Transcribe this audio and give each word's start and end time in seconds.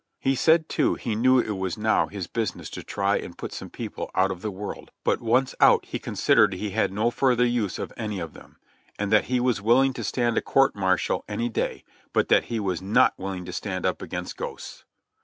He 0.19 0.33
said 0.33 0.67
too 0.67 0.95
he 0.95 1.13
knew 1.13 1.37
it 1.37 1.51
was 1.51 1.77
now 1.77 2.07
his 2.07 2.25
business 2.25 2.71
to 2.71 2.81
try 2.81 3.17
and 3.19 3.37
put 3.37 3.53
some 3.53 3.69
people 3.69 4.09
out 4.15 4.31
of 4.31 4.41
the 4.41 4.49
world, 4.49 4.89
but 5.03 5.21
once 5.21 5.53
out, 5.59 5.85
he 5.85 5.99
considered 5.99 6.55
he 6.55 6.71
had 6.71 6.91
no 6.91 7.11
further 7.11 7.45
use 7.45 7.75
for 7.75 7.89
any 7.97 8.17
of 8.19 8.33
them; 8.33 8.57
and 8.97 9.13
that 9.13 9.25
he 9.25 9.39
was 9.39 9.61
willing 9.61 9.93
to 9.93 10.03
stand 10.03 10.39
a 10.39 10.41
court 10.41 10.75
martial 10.75 11.23
any 11.27 11.49
day, 11.49 11.83
but 12.13 12.29
that 12.29 12.45
he 12.45 12.59
was 12.59 12.81
not 12.81 13.13
willing 13.19 13.45
to 13.45 13.53
stand 13.53 13.85
up 13.85 14.01
against 14.01 14.37
ghosts. 14.37 14.85